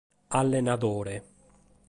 Allenadore. 0.39 1.15